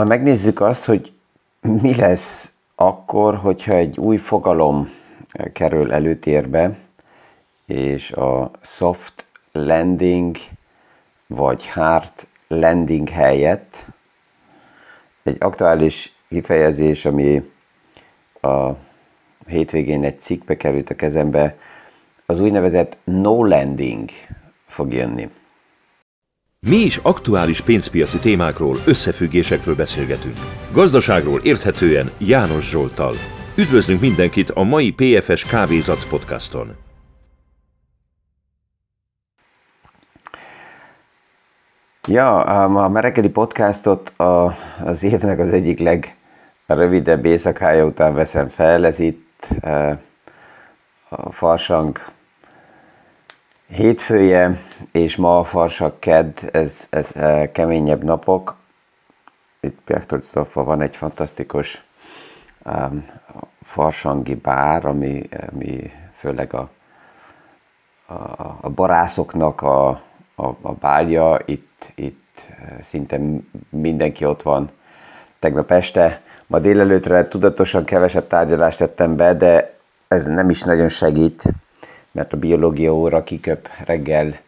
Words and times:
Ma 0.00 0.06
megnézzük 0.06 0.60
azt, 0.60 0.84
hogy 0.84 1.12
mi 1.60 1.94
lesz 1.96 2.52
akkor, 2.74 3.34
hogyha 3.34 3.74
egy 3.74 3.98
új 3.98 4.16
fogalom 4.16 4.90
kerül 5.52 5.92
előtérbe, 5.92 6.78
és 7.66 8.12
a 8.12 8.50
soft 8.60 9.26
landing 9.52 10.36
vagy 11.26 11.68
hard 11.68 12.12
landing 12.48 13.08
helyett 13.08 13.86
egy 15.22 15.36
aktuális 15.40 16.12
kifejezés, 16.28 17.06
ami 17.06 17.50
a 18.40 18.70
hétvégén 19.46 20.04
egy 20.04 20.20
cikkbe 20.20 20.56
került 20.56 20.90
a 20.90 20.94
kezembe, 20.94 21.56
az 22.26 22.40
úgynevezett 22.40 22.96
no 23.04 23.44
landing 23.44 24.10
fog 24.66 24.92
jönni. 24.92 25.30
Mi 26.68 26.76
is 26.76 26.96
aktuális 26.96 27.60
pénzpiaci 27.60 28.18
témákról, 28.18 28.76
összefüggésekről 28.86 29.74
beszélgetünk. 29.74 30.36
Gazdaságról 30.72 31.40
érthetően 31.42 32.10
János 32.18 32.68
Zsoltal. 32.68 33.14
Üdvözlünk 33.56 34.00
mindenkit 34.00 34.50
a 34.50 34.62
mai 34.62 34.92
PFS 34.92 35.44
Kávézac 35.44 36.08
podcaston. 36.08 36.76
Ja, 42.08 42.40
a 42.40 42.88
Merekeli 42.88 43.28
podcastot 43.28 44.12
az 44.84 45.02
évnek 45.02 45.38
az 45.38 45.52
egyik 45.52 46.06
legrövidebb 46.66 47.24
éjszakája 47.24 47.84
után 47.84 48.14
veszem 48.14 48.46
fel. 48.46 48.86
Ez 48.86 48.98
itt 48.98 49.46
e, 49.60 50.00
a 51.08 51.32
Farsang 51.32 51.98
hétfője, 53.70 54.56
és 54.92 55.16
ma 55.16 55.38
a 55.38 55.44
Farsang 55.44 55.98
kedd, 55.98 56.38
ez, 56.52 56.86
ez 56.90 57.16
e, 57.16 57.50
keményebb 57.52 58.04
napok. 58.04 58.56
Itt 59.60 59.78
Pektorcdorfban 59.84 60.64
van 60.64 60.80
egy 60.80 60.96
fantasztikus 60.96 61.84
um, 62.64 63.06
farsangi 63.62 64.34
bár, 64.34 64.86
ami, 64.86 65.28
ami 65.52 65.92
főleg 66.14 66.54
a, 66.54 66.70
a, 68.06 68.14
a 68.60 68.70
barászoknak 68.70 69.62
a, 69.62 69.88
a, 70.34 70.46
a 70.60 70.72
bálja. 70.72 71.38
Itt, 71.44 71.92
itt 71.94 72.40
szinte 72.80 73.20
mindenki 73.68 74.24
ott 74.24 74.42
van. 74.42 74.70
Tegnap 75.38 75.70
este, 75.70 76.22
ma 76.46 76.58
délelőtre 76.58 77.28
tudatosan 77.28 77.84
kevesebb 77.84 78.26
tárgyalást 78.26 78.78
tettem 78.78 79.16
be, 79.16 79.34
de 79.34 79.74
ez 80.08 80.24
nem 80.24 80.50
is 80.50 80.62
nagyon 80.62 80.88
segít, 80.88 81.42
mert 82.12 82.32
a 82.32 82.36
biológia 82.36 82.94
óra 82.94 83.22
kiköp 83.22 83.68
reggel 83.84 84.38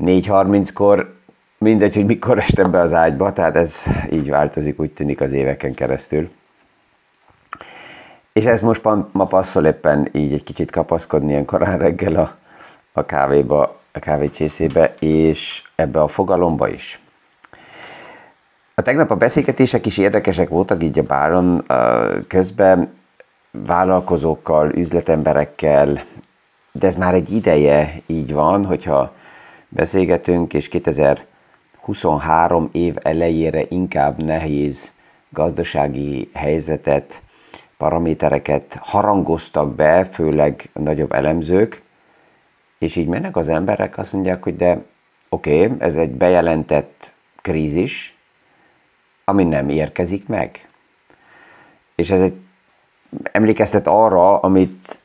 4.30-kor, 0.00 1.14
mindegy, 1.58 1.94
hogy 1.94 2.06
mikor 2.06 2.38
estem 2.38 2.70
be 2.70 2.80
az 2.80 2.92
ágyba, 2.92 3.32
tehát 3.32 3.56
ez 3.56 3.86
így 4.10 4.30
változik, 4.30 4.80
úgy 4.80 4.90
tűnik 4.92 5.20
az 5.20 5.32
éveken 5.32 5.74
keresztül. 5.74 6.30
És 8.32 8.44
ez 8.44 8.60
most 8.60 8.82
ma 9.12 9.26
passzol 9.26 9.66
éppen 9.66 10.08
így 10.12 10.32
egy 10.32 10.44
kicsit 10.44 10.70
kapaszkodni 10.70 11.30
ilyen 11.30 11.44
korán 11.44 11.78
reggel 11.78 12.14
a, 12.14 12.36
a 12.92 13.04
kávéba, 13.04 13.80
a 13.92 13.98
kávécsészébe, 13.98 14.94
és 14.98 15.62
ebbe 15.74 16.00
a 16.00 16.08
fogalomba 16.08 16.68
is. 16.68 17.00
A 18.74 18.82
tegnap 18.82 19.10
a 19.10 19.16
beszélgetések 19.16 19.86
is 19.86 19.98
érdekesek 19.98 20.48
voltak 20.48 20.82
így 20.82 20.98
a 20.98 21.02
báron 21.02 21.64
közben 22.26 22.92
vállalkozókkal, 23.52 24.70
üzletemberekkel, 24.70 26.02
de 26.72 26.86
ez 26.86 26.96
már 26.96 27.14
egy 27.14 27.32
ideje 27.32 28.00
így 28.06 28.32
van, 28.32 28.64
hogyha 28.64 29.14
beszélgetünk, 29.68 30.54
és 30.54 30.68
2023 30.68 32.68
év 32.72 32.96
elejére 33.02 33.64
inkább 33.68 34.22
nehéz 34.22 34.92
gazdasági 35.28 36.30
helyzetet 36.34 37.22
paramétereket 37.76 38.78
harangoztak 38.80 39.74
be, 39.74 40.04
főleg 40.04 40.70
nagyobb 40.72 41.12
elemzők, 41.12 41.82
és 42.78 42.96
így 42.96 43.06
mennek 43.06 43.36
az 43.36 43.48
emberek, 43.48 43.98
azt 43.98 44.12
mondják, 44.12 44.42
hogy 44.42 44.56
de 44.56 44.84
oké, 45.28 45.64
okay, 45.64 45.76
ez 45.78 45.96
egy 45.96 46.10
bejelentett 46.10 47.12
krízis, 47.40 48.16
ami 49.24 49.44
nem 49.44 49.68
érkezik 49.68 50.26
meg. 50.26 50.66
És 51.94 52.10
ez 52.10 52.20
egy 52.20 52.34
emlékeztet 53.32 53.86
arra, 53.86 54.38
amit 54.38 55.02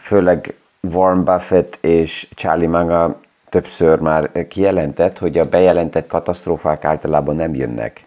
főleg 0.00 0.54
Warren 0.80 1.24
Buffett 1.24 1.78
és 1.80 2.28
Charlie 2.34 2.66
Manga 2.66 3.20
többször 3.48 3.98
már 3.98 4.46
kijelentett, 4.48 5.18
hogy 5.18 5.38
a 5.38 5.48
bejelentett 5.48 6.06
katasztrófák 6.06 6.84
általában 6.84 7.36
nem 7.36 7.54
jönnek. 7.54 8.00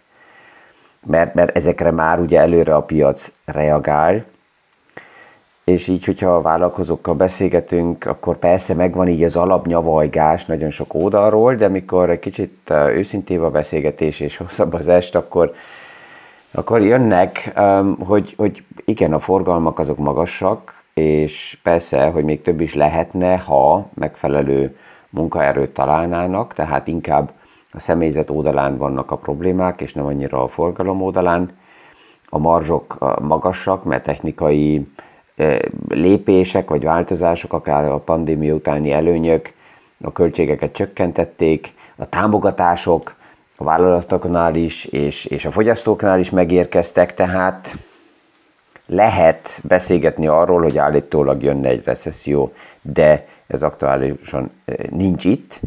Mert, 1.06 1.34
mert 1.34 1.56
ezekre 1.56 1.90
már 1.90 2.20
ugye 2.20 2.40
előre 2.40 2.74
a 2.74 2.82
piac 2.82 3.32
reagál, 3.44 4.24
és 5.64 5.88
így, 5.88 6.04
hogyha 6.04 6.34
a 6.34 6.40
vállalkozókkal 6.40 7.14
beszélgetünk, 7.14 8.04
akkor 8.06 8.36
persze 8.36 8.74
megvan 8.74 9.08
így 9.08 9.24
az 9.24 9.36
alapnyavajgás 9.36 10.44
nagyon 10.44 10.70
sok 10.70 10.94
oldalról, 10.94 11.54
de 11.54 11.68
mikor 11.68 12.10
egy 12.10 12.18
kicsit 12.18 12.70
őszintébb 12.70 13.42
a 13.42 13.50
beszélgetés 13.50 14.20
és 14.20 14.36
hosszabb 14.36 14.72
az 14.72 14.88
est, 14.88 15.14
akkor, 15.14 15.54
akkor 16.52 16.82
jönnek, 16.82 17.60
hogy, 17.98 18.34
hogy 18.36 18.64
igen, 18.84 19.12
a 19.12 19.18
forgalmak 19.18 19.78
azok 19.78 19.98
magasak, 19.98 20.84
és 20.94 21.58
persze, 21.62 22.06
hogy 22.06 22.24
még 22.24 22.42
több 22.42 22.60
is 22.60 22.74
lehetne, 22.74 23.36
ha 23.36 23.88
megfelelő 23.94 24.76
munkaerőt 25.10 25.70
találnának, 25.70 26.54
tehát 26.54 26.86
inkább 26.86 27.32
a 27.72 27.80
személyzet 27.80 28.30
oldalán 28.30 28.76
vannak 28.76 29.10
a 29.10 29.16
problémák, 29.16 29.80
és 29.80 29.94
nem 29.94 30.06
annyira 30.06 30.42
a 30.42 30.48
forgalom 30.48 31.02
oldalán. 31.02 31.58
A 32.28 32.38
marzsok 32.38 33.18
magasak, 33.20 33.84
mert 33.84 34.04
technikai 34.04 34.86
lépések 35.88 36.68
vagy 36.68 36.84
változások, 36.84 37.52
akár 37.52 37.84
a 37.84 37.98
pandémia 37.98 38.54
utáni 38.54 38.92
előnyök, 38.92 39.52
a 40.00 40.12
költségeket 40.12 40.72
csökkentették, 40.72 41.74
a 41.96 42.06
támogatások 42.06 43.14
a 43.60 43.64
vállalatoknál 43.64 44.54
is, 44.54 44.84
és, 44.84 45.24
és 45.24 45.44
a 45.44 45.50
fogyasztóknál 45.50 46.18
is 46.18 46.30
megérkeztek, 46.30 47.14
tehát 47.14 47.76
lehet 48.86 49.60
beszélgetni 49.64 50.26
arról, 50.26 50.62
hogy 50.62 50.78
állítólag 50.78 51.42
jönne 51.42 51.68
egy 51.68 51.84
recesszió, 51.84 52.52
de 52.82 53.26
ez 53.46 53.62
aktuálisan 53.62 54.50
nincs 54.90 55.24
itt, 55.24 55.60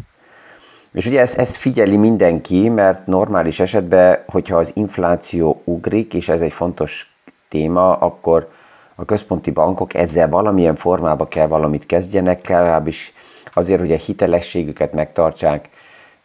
és 0.92 1.06
ugye 1.06 1.20
ezt, 1.20 1.38
ezt 1.38 1.56
figyeli 1.56 1.96
mindenki, 1.96 2.68
mert 2.68 3.06
normális 3.06 3.60
esetben, 3.60 4.18
hogyha 4.26 4.56
az 4.56 4.70
infláció 4.74 5.62
ugrik, 5.64 6.14
és 6.14 6.28
ez 6.28 6.40
egy 6.40 6.52
fontos 6.52 7.14
téma, 7.48 7.92
akkor 7.92 8.50
a 8.94 9.04
központi 9.04 9.50
bankok 9.50 9.94
ezzel 9.94 10.28
valamilyen 10.28 10.74
formába 10.74 11.26
kell 11.26 11.46
valamit 11.46 11.86
kezdjenek, 11.86 12.48
legalábbis 12.48 13.14
azért, 13.52 13.80
hogy 13.80 13.92
a 13.92 13.96
hitelességüket 13.96 14.92
megtartsák, 14.92 15.68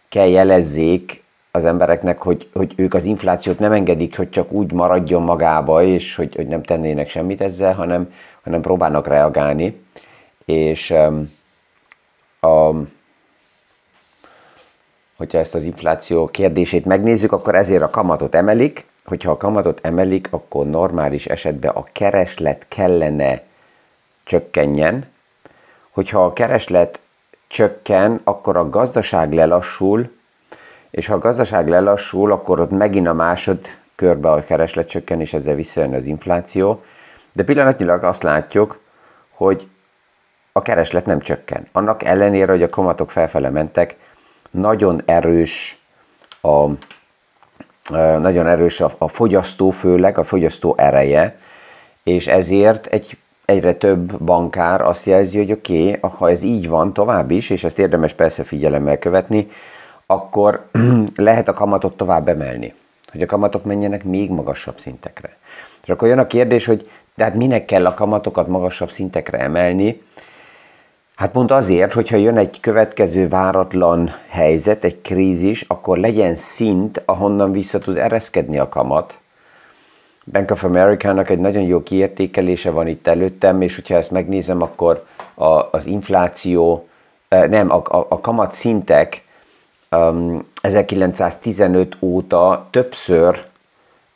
kell 0.10 0.28
jelezzék 0.28 1.28
az 1.52 1.66
embereknek, 1.66 2.22
hogy, 2.22 2.50
hogy 2.54 2.74
ők 2.76 2.94
az 2.94 3.04
inflációt 3.04 3.60
nem 3.60 3.72
engedik, 3.72 4.18
hogy 4.18 4.30
csak 4.30 4.52
úgy 4.52 4.72
maradjon 4.72 5.22
magába, 5.22 5.84
és 5.84 6.16
hogy, 6.16 6.36
hogy 6.36 6.48
nem 6.48 6.64
tennének 6.64 7.10
semmit 7.10 7.42
ezzel, 7.42 7.74
hanem, 7.74 8.14
hanem 8.44 8.62
próbálnak 8.62 9.08
reagálni. 9.08 9.82
És 10.46 10.90
um, 10.90 11.32
a, 12.40 12.74
hogyha 15.18 15.38
ezt 15.38 15.56
az 15.56 15.64
infláció 15.64 16.28
kérdését 16.28 16.86
megnézzük, 16.86 17.32
akkor 17.32 17.56
ezért 17.56 17.82
a 17.82 17.90
kamatot 17.90 18.36
emelik. 18.36 18.86
Hogyha 19.06 19.32
a 19.32 19.38
kamatot 19.38 19.80
emelik, 19.84 20.28
akkor 20.32 20.66
normális 20.66 21.26
esetben 21.26 21.72
a 21.72 21.84
kereslet 21.92 22.66
kellene 22.68 23.44
csökkenjen. 24.24 25.06
Hogyha 25.90 26.26
a 26.26 26.34
kereslet 26.34 27.00
csökken, 27.48 28.22
akkor 28.24 28.58
a 28.58 28.70
gazdaság 28.70 29.34
lelassul, 29.34 30.19
és 30.92 31.08
ha 31.08 31.14
a 31.14 31.18
gazdaság 31.18 31.68
lelassul, 31.68 32.32
akkor 32.32 32.60
ott 32.60 32.72
megint 32.72 33.08
a 33.08 33.14
másod 33.14 33.60
körbe 33.96 34.32
a 34.32 34.40
kereslet 34.40 34.88
csökken, 34.88 35.20
és 35.20 35.34
ezzel 35.34 35.56
visszajön 35.56 35.94
az 35.94 36.06
infláció. 36.06 36.82
De 37.34 37.44
pillanatnyilag 37.44 38.04
azt 38.04 38.24
látjuk, 38.24 38.80
hogy 39.32 39.68
a 40.52 40.62
kereslet 40.62 41.06
nem 41.06 41.20
csökken. 41.20 41.68
Annak 41.72 42.04
ellenére, 42.04 42.52
hogy 42.52 42.64
a 42.64 42.70
kamatok 42.70 43.12
felfele 43.12 43.50
mentek, 43.50 43.96
nagyon 44.52 45.02
erős 45.06 45.84
a, 46.42 46.68
nagyon 48.18 48.48
erős 48.48 48.82
a, 48.82 48.92
a 48.98 49.08
fogyasztó, 49.08 49.70
főleg 49.70 50.18
a 50.18 50.24
fogyasztó 50.24 50.76
ereje, 50.78 51.36
és 52.04 52.28
ezért 52.28 52.86
egy 52.86 53.18
egyre 53.46 53.74
több 53.74 54.24
bankár 54.24 54.82
azt 54.82 55.06
jelzi, 55.06 55.38
hogy 55.38 55.52
oké, 55.52 55.88
okay, 55.88 56.12
ha 56.18 56.30
ez 56.30 56.44
így 56.44 56.68
van 56.68 56.94
tovább 56.94 57.32
is, 57.32 57.50
és 57.50 57.64
ezt 57.64 57.80
érdemes 57.80 58.14
persze 58.14 58.44
figyelemmel 58.44 58.98
követni, 58.98 59.48
akkor 60.12 60.70
lehet 61.16 61.48
a 61.48 61.54
kamatot 61.54 61.98
tovább 61.98 62.28
emelni, 62.28 62.74
hogy 63.12 63.22
a 63.22 63.26
kamatok 63.26 63.64
menjenek 63.64 64.04
még 64.04 64.30
magasabb 64.30 64.80
szintekre. 64.80 65.38
És 65.84 65.90
akkor 65.90 66.08
jön 66.08 66.20
a 66.20 66.28
kérdés, 66.28 66.66
hogy 66.66 66.90
tehát 67.16 67.36
minek 67.36 67.66
kell 67.66 67.86
a 67.86 67.94
kamatokat 67.94 68.48
magasabb 68.48 68.92
szintekre 68.92 69.40
emelni, 69.40 70.02
Hát 71.20 71.32
pont 71.32 71.52
azért, 71.52 71.94
hogyha 71.94 72.18
jön 72.18 72.38
egy 72.38 72.60
következő 72.60 73.28
váratlan 73.28 74.12
helyzet, 74.28 74.84
egy 74.84 75.02
krízis, 75.02 75.66
akkor 75.68 75.98
legyen 75.98 76.36
szint, 76.36 77.02
ahonnan 77.06 77.52
vissza 77.52 77.80
tud 77.80 77.98
ereszkedni 77.98 78.60
a 78.60 78.70
kamat. 78.70 79.20
Bank 80.32 80.52
of 80.52 80.64
America-nak 80.64 81.30
egy 81.30 81.40
nagyon 81.40 81.64
jó 81.64 81.84
kiértékelése 81.84 82.70
van 82.72 82.88
itt 82.88 83.08
előttem, 83.08 83.62
és 83.62 83.76
hogyha 83.76 83.96
ezt 83.96 84.12
megnézem, 84.12 84.62
akkor 84.62 85.06
a, 85.34 85.46
az 85.72 85.86
infláció, 85.86 86.88
eh, 87.28 87.48
nem, 87.48 87.72
a, 87.72 87.76
a, 87.76 88.06
a 88.10 88.20
kamat 88.20 88.52
szintek 88.52 89.24
1915 90.62 91.98
óta 92.00 92.68
többször 92.70 93.46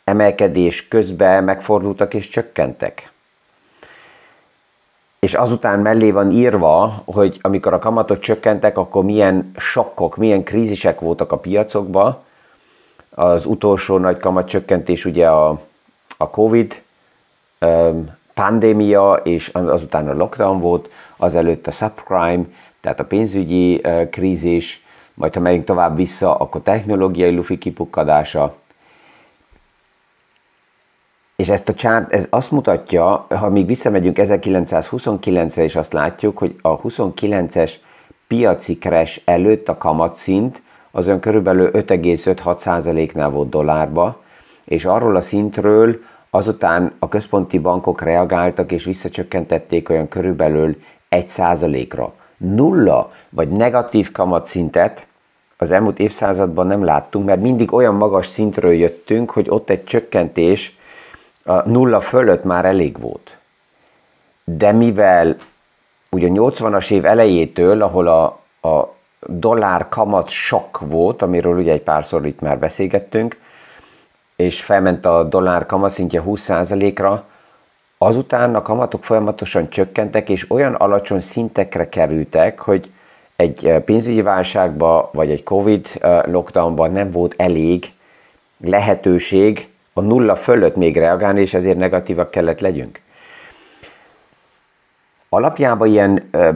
emelkedés 0.03 0.87
közben 0.87 1.43
megfordultak 1.43 2.13
és 2.13 2.27
csökkentek 2.27 3.13
és 5.23 5.33
azután 5.33 5.79
mellé 5.79 6.11
van 6.11 6.31
írva, 6.31 7.01
hogy 7.05 7.39
amikor 7.41 7.73
a 7.73 7.79
kamatok 7.79 8.19
csökkentek, 8.19 8.77
akkor 8.77 9.03
milyen 9.03 9.51
sokkok, 9.57 10.17
milyen 10.17 10.43
krízisek 10.43 10.99
voltak 10.99 11.31
a 11.31 11.37
piacokban. 11.37 12.17
Az 13.09 13.45
utolsó 13.45 13.97
nagy 13.97 14.19
kamatcsökkentés 14.19 15.05
ugye 15.05 15.27
a, 15.27 15.59
a 16.17 16.29
Covid 16.29 16.81
pandémia, 18.33 19.13
és 19.23 19.47
azután 19.47 20.07
a 20.07 20.13
lockdown 20.13 20.59
volt, 20.59 20.89
azelőtt 21.17 21.67
a 21.67 21.71
subprime, 21.71 22.43
tehát 22.81 22.99
a 22.99 23.05
pénzügyi 23.05 23.81
krízis, 24.09 24.82
majd 25.13 25.33
ha 25.33 25.39
megyünk 25.39 25.63
tovább 25.63 25.95
vissza, 25.95 26.35
akkor 26.35 26.61
technológiai 26.61 27.35
lufi 27.35 27.57
kipukkadása, 27.57 28.55
és 31.35 31.49
ezt 31.49 31.69
a 31.69 31.73
csárt, 31.73 32.13
ez 32.13 32.27
azt 32.29 32.51
mutatja, 32.51 33.25
ha 33.29 33.49
még 33.49 33.65
visszamegyünk 33.65 34.17
1929-re, 34.19 35.63
és 35.63 35.75
azt 35.75 35.93
látjuk, 35.93 36.37
hogy 36.37 36.55
a 36.61 36.81
29-es 36.81 37.73
piaci 38.27 38.77
crash 38.77 39.21
előtt 39.25 39.69
a 39.69 39.77
kamatszint 39.77 40.61
az 40.91 41.07
ön 41.07 41.19
körülbelül 41.19 41.71
5,5-6%-nál 41.71 43.29
volt 43.29 43.49
dollárba, 43.49 44.21
és 44.65 44.85
arról 44.85 45.15
a 45.15 45.21
szintről 45.21 45.99
azután 46.29 46.93
a 46.99 47.07
központi 47.07 47.59
bankok 47.59 48.01
reagáltak 48.01 48.71
és 48.71 48.83
visszacsökkentették 48.83 49.89
olyan 49.89 50.07
körülbelül 50.07 50.77
1%-ra. 51.09 52.13
Nulla 52.43 53.11
vagy 53.29 53.49
negatív 53.49 54.11
kamatszintet 54.11 55.07
az 55.57 55.71
elmúlt 55.71 55.99
évszázadban 55.99 56.67
nem 56.67 56.83
láttunk, 56.83 57.25
mert 57.25 57.41
mindig 57.41 57.73
olyan 57.73 57.95
magas 57.95 58.25
szintről 58.25 58.73
jöttünk, 58.73 59.31
hogy 59.31 59.49
ott 59.49 59.69
egy 59.69 59.83
csökkentés 59.83 60.77
a 61.43 61.69
nulla 61.69 61.99
fölött 61.99 62.43
már 62.43 62.65
elég 62.65 62.99
volt. 62.99 63.37
De 64.43 64.71
mivel 64.71 65.35
ugye 66.09 66.27
80-as 66.31 66.91
év 66.91 67.05
elejétől, 67.05 67.81
ahol 67.81 68.07
a, 68.07 68.23
a 68.69 68.95
dollár 69.19 69.89
kamat 69.89 70.29
sok 70.29 70.79
volt, 70.79 71.21
amiről 71.21 71.57
ugye 71.57 71.71
egy 71.71 71.81
párszor 71.81 72.25
itt 72.25 72.39
már 72.39 72.59
beszélgettünk, 72.59 73.39
és 74.35 74.61
felment 74.61 75.05
a 75.05 75.23
dollár 75.23 75.65
kamatszintje 75.65 76.23
20%-ra, 76.25 77.25
azután 78.05 78.55
a 78.55 78.61
kamatok 78.61 79.03
folyamatosan 79.03 79.69
csökkentek, 79.69 80.29
és 80.29 80.51
olyan 80.51 80.73
alacsony 80.73 81.19
szintekre 81.19 81.89
kerültek, 81.89 82.59
hogy 82.59 82.91
egy 83.35 83.81
pénzügyi 83.85 84.21
válságba, 84.21 85.09
vagy 85.13 85.31
egy 85.31 85.43
Covid 85.43 85.87
lockdownban 86.25 86.91
nem 86.91 87.11
volt 87.11 87.33
elég 87.37 87.85
lehetőség 88.59 89.69
a 89.93 90.01
nulla 90.01 90.35
fölött 90.35 90.75
még 90.75 90.97
reagálni, 90.97 91.41
és 91.41 91.53
ezért 91.53 91.77
negatívak 91.77 92.31
kellett 92.31 92.59
legyünk. 92.59 93.01
Alapjában 95.29 95.87
ilyen 95.87 96.27
ö, 96.31 96.49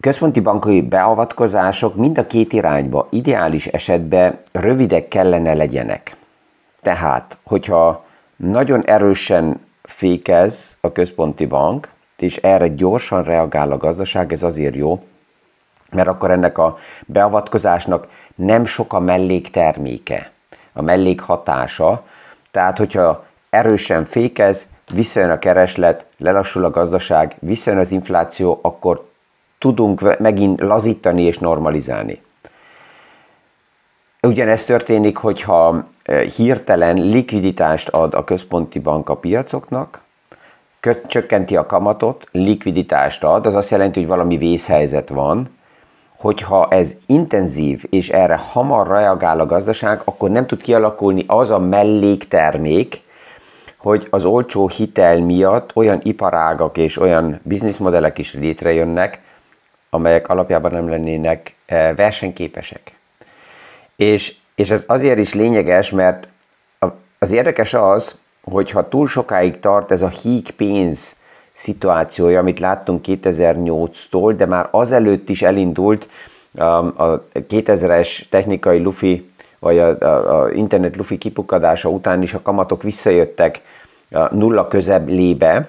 központi 0.00 0.40
bankai 0.40 0.82
beavatkozások 0.82 1.94
mind 1.96 2.18
a 2.18 2.26
két 2.26 2.52
irányba, 2.52 3.06
ideális 3.10 3.66
esetben 3.66 4.38
rövidek 4.52 5.08
kellene 5.08 5.54
legyenek. 5.54 6.16
Tehát, 6.82 7.38
hogyha 7.44 8.04
nagyon 8.36 8.84
erősen 8.84 9.60
fékez 9.90 10.76
a 10.80 10.92
központi 10.92 11.46
bank, 11.46 11.88
és 12.16 12.36
erre 12.36 12.68
gyorsan 12.68 13.22
reagál 13.22 13.72
a 13.72 13.76
gazdaság, 13.76 14.32
ez 14.32 14.42
azért 14.42 14.74
jó, 14.74 15.02
mert 15.90 16.08
akkor 16.08 16.30
ennek 16.30 16.58
a 16.58 16.76
beavatkozásnak 17.06 18.08
nem 18.34 18.64
sok 18.64 18.92
a 18.92 19.00
mellékterméke, 19.00 20.30
a 20.72 20.82
mellékhatása, 20.82 22.04
tehát, 22.50 22.78
hogyha 22.78 23.24
erősen 23.50 24.04
fékez, 24.04 24.68
visszajön 24.92 25.30
a 25.30 25.38
kereslet, 25.38 26.06
lelassul 26.18 26.64
a 26.64 26.70
gazdaság, 26.70 27.36
visszajön 27.40 27.78
az 27.78 27.92
infláció, 27.92 28.58
akkor 28.62 29.08
tudunk 29.58 30.18
megint 30.18 30.60
lazítani 30.60 31.22
és 31.22 31.38
normalizálni. 31.38 32.22
Ugyanezt 34.22 34.66
történik, 34.66 35.16
hogyha 35.16 35.88
hirtelen 36.36 36.96
likviditást 36.96 37.88
ad 37.88 38.14
a 38.14 38.24
központi 38.24 38.78
bank 38.78 39.08
a 39.08 39.16
piacoknak, 39.16 40.02
csökkenti 41.06 41.56
a 41.56 41.66
kamatot, 41.66 42.26
likviditást 42.32 43.24
ad, 43.24 43.46
az 43.46 43.54
azt 43.54 43.70
jelenti, 43.70 44.00
hogy 44.00 44.08
valami 44.08 44.36
vészhelyzet 44.36 45.08
van, 45.08 45.48
hogyha 46.18 46.68
ez 46.70 46.96
intenzív, 47.06 47.84
és 47.90 48.08
erre 48.08 48.38
hamar 48.52 48.88
reagál 48.88 49.40
a 49.40 49.46
gazdaság, 49.46 50.02
akkor 50.04 50.30
nem 50.30 50.46
tud 50.46 50.62
kialakulni 50.62 51.24
az 51.26 51.50
a 51.50 51.58
melléktermék, 51.58 53.02
hogy 53.78 54.06
az 54.10 54.24
olcsó 54.24 54.68
hitel 54.68 55.20
miatt 55.20 55.70
olyan 55.74 56.00
iparágak 56.02 56.76
és 56.76 56.98
olyan 56.98 57.40
bizniszmodellek 57.42 58.18
is 58.18 58.34
létrejönnek, 58.34 59.20
amelyek 59.90 60.28
alapjában 60.28 60.72
nem 60.72 60.88
lennének 60.88 61.54
versenyképesek. 61.96 62.99
És, 64.00 64.34
és 64.54 64.70
ez 64.70 64.84
azért 64.86 65.18
is 65.18 65.34
lényeges, 65.34 65.90
mert 65.90 66.28
az 67.18 67.30
érdekes 67.30 67.74
az, 67.74 68.18
hogy 68.42 68.70
ha 68.70 68.88
túl 68.88 69.06
sokáig 69.06 69.58
tart 69.58 69.90
ez 69.90 70.02
a 70.02 70.08
híg 70.08 70.50
pénz 70.50 71.16
szituációja, 71.52 72.38
amit 72.38 72.60
láttunk 72.60 73.04
2008-tól, 73.06 74.34
de 74.36 74.46
már 74.46 74.68
azelőtt 74.70 75.28
is 75.28 75.42
elindult 75.42 76.08
um, 76.52 76.92
a 76.96 77.22
2000-es 77.32 78.28
technikai 78.28 78.82
lufi, 78.82 79.24
vagy 79.58 79.78
a, 79.78 79.98
a, 79.98 80.42
a 80.42 80.50
internet 80.50 80.96
lufi 80.96 81.18
kipukadása 81.18 81.88
után 81.88 82.22
is 82.22 82.34
a 82.34 82.42
kamatok 82.42 82.82
visszajöttek 82.82 83.62
a 84.10 84.34
nulla 84.34 84.68
közebb 84.68 85.08
lébe, 85.08 85.68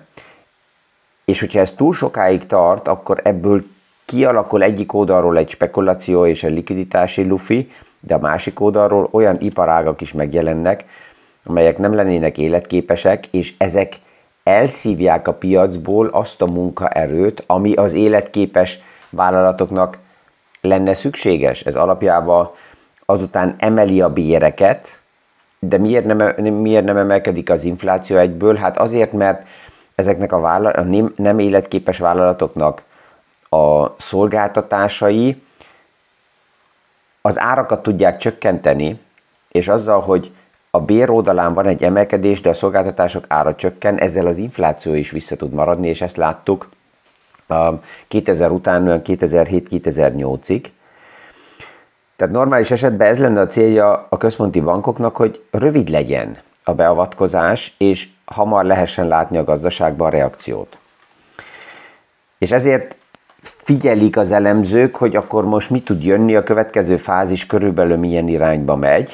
és 1.26 1.40
hogyha 1.40 1.60
ez 1.60 1.72
túl 1.72 1.94
sokáig 1.94 2.46
tart, 2.46 2.88
akkor 2.88 3.22
ebből 3.24 3.64
kialakul 4.06 4.64
egyik 4.64 4.94
oldalról 4.94 5.38
egy 5.38 5.50
spekuláció 5.50 6.26
és 6.26 6.44
egy 6.44 6.54
likviditási 6.54 7.28
lufi, 7.28 7.72
de 8.02 8.16
a 8.16 8.20
másik 8.20 8.60
oldalról 8.60 9.10
olyan 9.12 9.38
iparágak 9.40 10.02
is 10.02 10.14
megjelennek, 10.14 10.86
amelyek 11.46 11.78
nem 11.78 11.94
lennének 11.94 12.38
életképesek, 12.38 13.26
és 13.26 13.54
ezek 13.58 13.94
elszívják 14.44 15.28
a 15.28 15.34
piacból 15.34 16.08
azt 16.08 16.42
a 16.42 16.46
munkaerőt, 16.46 17.44
ami 17.48 17.74
az 17.74 17.94
életképes 17.94 18.80
vállalatoknak 19.10 19.98
lenne 20.62 20.94
szükséges. 20.94 21.62
Ez 21.62 21.76
alapjában 21.76 22.50
azután 23.06 23.56
emeli 23.60 24.02
a 24.02 24.10
béreket, 24.10 25.00
de 25.60 25.78
miért 25.78 26.06
nem, 26.06 26.44
miért 26.54 26.84
nem 26.84 26.98
emelkedik 26.98 27.50
az 27.50 27.64
infláció 27.64 28.18
egyből? 28.18 28.56
Hát 28.56 28.78
azért, 28.78 29.12
mert 29.12 29.48
ezeknek 29.96 30.32
a, 30.32 30.40
vállalat, 30.40 30.76
a 30.76 30.84
nem, 30.84 31.14
nem 31.16 31.40
életképes 31.40 31.98
vállalatoknak 31.98 32.84
a 33.50 33.88
szolgáltatásai 33.98 35.42
az 37.22 37.40
árakat 37.40 37.84
tudják 37.84 38.18
csökkenteni, 38.18 39.00
és 39.52 39.68
azzal, 39.68 40.00
hogy 40.00 40.32
a 40.70 40.80
bér 40.80 41.10
oldalán 41.10 41.54
van 41.54 41.66
egy 41.66 41.84
emelkedés, 41.84 42.42
de 42.42 42.50
a 42.50 42.54
szolgáltatások 42.54 43.26
ára 43.28 43.56
csökken, 43.56 44.00
ezzel 44.00 44.28
az 44.28 44.38
infláció 44.38 44.94
is 44.94 45.12
vissza 45.12 45.36
tud 45.36 45.54
maradni, 45.54 45.88
és 45.88 46.02
ezt 46.02 46.18
láttuk 46.18 46.70
2000 48.08 48.52
után 48.52 49.02
2007-2008-ig. 49.06 50.64
Tehát 52.16 52.34
normális 52.34 52.72
esetben 52.72 53.08
ez 53.08 53.20
lenne 53.20 53.42
a 53.42 53.46
célja 53.46 54.08
a 54.10 54.18
központi 54.18 54.60
bankoknak, 54.60 55.16
hogy 55.16 55.44
rövid 55.52 55.90
legyen 55.90 56.38
a 56.64 56.74
beavatkozás, 56.74 57.74
és 57.78 58.08
hamar 58.26 58.66
lehessen 58.66 59.08
látni 59.08 59.38
a 59.38 59.44
gazdaságban 59.44 60.08
a 60.08 60.10
reakciót. 60.10 60.78
És 62.38 62.52
ezért 62.52 62.98
figyelik 63.42 64.18
az 64.18 64.32
elemzők, 64.32 64.96
hogy 64.96 65.16
akkor 65.16 65.46
most 65.46 65.70
mi 65.70 65.80
tud 65.80 66.04
jönni, 66.04 66.36
a 66.36 66.44
következő 66.44 66.98
fázis 66.98 67.46
körülbelül 67.46 67.98
milyen 67.98 68.28
irányba 68.28 68.76
megy, 68.76 69.14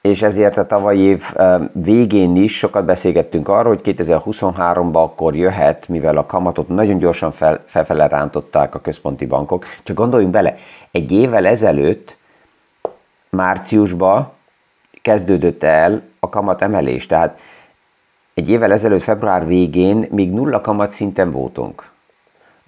és 0.00 0.22
ezért 0.22 0.56
a 0.56 0.66
tavalyi 0.66 1.00
év 1.00 1.34
végén 1.72 2.36
is 2.36 2.56
sokat 2.56 2.84
beszélgettünk 2.84 3.48
arról, 3.48 3.74
hogy 3.74 3.94
2023-ban 3.96 4.92
akkor 4.92 5.36
jöhet, 5.36 5.88
mivel 5.88 6.16
a 6.16 6.26
kamatot 6.26 6.68
nagyon 6.68 6.98
gyorsan 6.98 7.30
fel, 7.30 7.64
felfele 7.66 8.08
rántották 8.08 8.74
a 8.74 8.80
központi 8.80 9.26
bankok. 9.26 9.64
Csak 9.82 9.96
gondoljunk 9.96 10.32
bele, 10.32 10.56
egy 10.90 11.12
évvel 11.12 11.46
ezelőtt, 11.46 12.16
márciusban 13.30 14.30
kezdődött 15.02 15.62
el 15.62 16.02
a 16.20 16.28
kamat 16.28 16.62
emelés, 16.62 17.06
tehát 17.06 17.40
egy 18.34 18.48
évvel 18.48 18.72
ezelőtt, 18.72 19.02
február 19.02 19.46
végén 19.46 20.08
még 20.10 20.32
nulla 20.32 20.60
kamat 20.60 20.90
szinten 20.90 21.30
voltunk. 21.30 21.90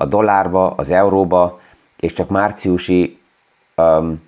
A 0.02 0.06
dollárba, 0.06 0.70
az 0.76 0.90
euróba, 0.90 1.60
és 1.96 2.12
csak 2.12 2.28
márciusi 2.28 3.18
um, 3.76 4.22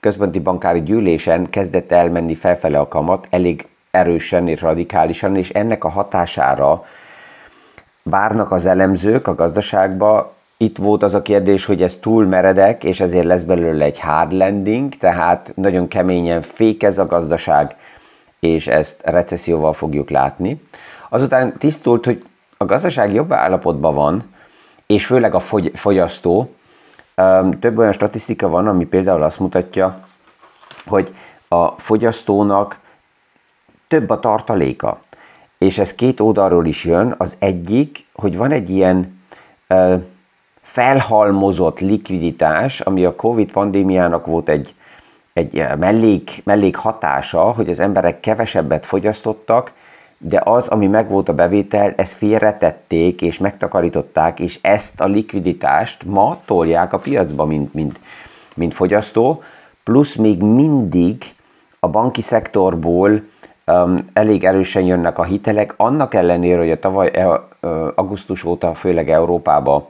központi 0.00 0.38
bankári 0.38 0.82
gyűlésen 0.82 1.50
kezdett 1.50 1.92
elmenni 1.92 2.34
felfele 2.34 2.78
a 2.78 2.88
kamat, 2.88 3.26
elég 3.30 3.68
erősen 3.90 4.48
és 4.48 4.60
radikálisan, 4.60 5.36
és 5.36 5.50
ennek 5.50 5.84
a 5.84 5.88
hatására 5.88 6.84
várnak 8.02 8.52
az 8.52 8.66
elemzők 8.66 9.26
a 9.26 9.34
gazdaságba. 9.34 10.34
Itt 10.56 10.78
volt 10.78 11.02
az 11.02 11.14
a 11.14 11.22
kérdés, 11.22 11.64
hogy 11.64 11.82
ez 11.82 11.94
túl 11.94 12.26
meredek, 12.26 12.84
és 12.84 13.00
ezért 13.00 13.24
lesz 13.24 13.42
belőle 13.42 13.84
egy 13.84 14.00
hard 14.00 14.32
landing, 14.32 14.94
tehát 14.94 15.52
nagyon 15.56 15.88
keményen 15.88 16.40
fékez 16.40 16.98
a 16.98 17.06
gazdaság, 17.06 17.76
és 18.40 18.66
ezt 18.66 19.02
recesszióval 19.04 19.72
fogjuk 19.72 20.10
látni. 20.10 20.62
Azután 21.08 21.58
tisztult, 21.58 22.04
hogy 22.04 22.24
a 22.56 22.64
gazdaság 22.64 23.12
jobb 23.14 23.32
állapotban 23.32 23.94
van, 23.94 24.31
és 24.92 25.06
főleg 25.06 25.34
a 25.34 25.40
fogyasztó. 25.74 26.54
Több 27.60 27.78
olyan 27.78 27.92
statisztika 27.92 28.48
van, 28.48 28.66
ami 28.66 28.84
például 28.84 29.22
azt 29.22 29.38
mutatja, 29.38 30.00
hogy 30.86 31.10
a 31.48 31.68
fogyasztónak 31.68 32.78
több 33.88 34.10
a 34.10 34.20
tartaléka. 34.20 34.98
És 35.58 35.78
ez 35.78 35.94
két 35.94 36.20
oldalról 36.20 36.66
is 36.66 36.84
jön. 36.84 37.14
Az 37.18 37.36
egyik, 37.38 38.06
hogy 38.14 38.36
van 38.36 38.50
egy 38.50 38.70
ilyen 38.70 39.20
felhalmozott 40.62 41.80
likviditás, 41.80 42.80
ami 42.80 43.04
a 43.04 43.14
Covid 43.14 43.52
pandémiának 43.52 44.26
volt 44.26 44.48
egy, 44.48 44.74
egy 45.32 45.64
mellék, 45.78 46.40
mellék 46.44 46.76
hatása, 46.76 47.40
hogy 47.40 47.70
az 47.70 47.80
emberek 47.80 48.20
kevesebbet 48.20 48.86
fogyasztottak, 48.86 49.72
de 50.24 50.40
az, 50.44 50.68
ami 50.68 50.86
megvolt 50.86 51.28
a 51.28 51.34
bevétel, 51.34 51.92
ezt 51.96 52.12
félretették 52.12 53.22
és 53.22 53.38
megtakarították, 53.38 54.40
és 54.40 54.58
ezt 54.62 55.00
a 55.00 55.06
likviditást 55.06 56.04
ma 56.04 56.40
tolják 56.44 56.92
a 56.92 56.98
piacba, 56.98 57.44
mint, 57.44 57.74
mint, 57.74 58.00
mint 58.54 58.74
fogyasztó, 58.74 59.42
plusz 59.84 60.14
még 60.14 60.42
mindig 60.42 61.22
a 61.80 61.88
banki 61.88 62.22
szektorból 62.22 63.22
um, 63.66 63.98
elég 64.12 64.44
erősen 64.44 64.84
jönnek 64.84 65.18
a 65.18 65.24
hitelek, 65.24 65.74
annak 65.76 66.14
ellenére, 66.14 66.58
hogy 66.58 66.70
a 66.70 66.78
tavaly 66.78 67.10
uh, 67.60 67.88
augusztus 67.94 68.44
óta, 68.44 68.74
főleg 68.74 69.10
Európában 69.10 69.84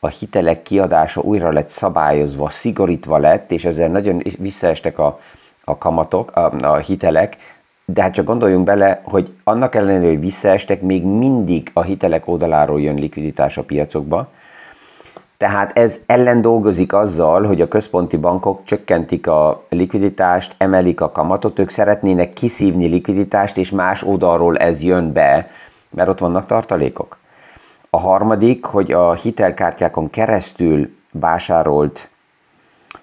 a 0.00 0.08
hitelek 0.08 0.62
kiadása 0.62 1.20
újra 1.20 1.52
lett 1.52 1.68
szabályozva, 1.68 2.48
szigorítva 2.48 3.18
lett, 3.18 3.52
és 3.52 3.64
ezzel 3.64 3.88
nagyon 3.88 4.22
visszaestek 4.38 4.98
a, 4.98 5.18
a 5.64 5.78
kamatok, 5.78 6.36
a, 6.36 6.52
a 6.60 6.76
hitelek, 6.76 7.36
de 7.92 8.02
hát 8.02 8.12
csak 8.12 8.24
gondoljunk 8.24 8.64
bele, 8.64 9.00
hogy 9.04 9.32
annak 9.44 9.74
ellenére, 9.74 10.08
hogy 10.08 10.20
visszaestek, 10.20 10.82
még 10.82 11.04
mindig 11.04 11.70
a 11.72 11.82
hitelek 11.82 12.28
oldaláról 12.28 12.80
jön 12.80 12.94
likviditás 12.94 13.58
a 13.58 13.62
piacokba. 13.62 14.28
Tehát 15.36 15.78
ez 15.78 16.00
ellen 16.06 16.40
dolgozik 16.40 16.92
azzal, 16.92 17.42
hogy 17.42 17.60
a 17.60 17.68
központi 17.68 18.16
bankok 18.16 18.64
csökkentik 18.64 19.26
a 19.26 19.64
likviditást, 19.68 20.54
emelik 20.58 21.00
a 21.00 21.10
kamatot, 21.10 21.58
ők 21.58 21.70
szeretnének 21.70 22.32
kiszívni 22.32 22.86
likviditást, 22.86 23.56
és 23.56 23.70
más 23.70 24.02
oldalról 24.02 24.56
ez 24.56 24.82
jön 24.82 25.12
be, 25.12 25.50
mert 25.90 26.08
ott 26.08 26.18
vannak 26.18 26.46
tartalékok. 26.46 27.18
A 27.90 27.98
harmadik, 27.98 28.64
hogy 28.64 28.92
a 28.92 29.14
hitelkártyákon 29.14 30.10
keresztül 30.10 30.96
vásárolt 31.12 32.10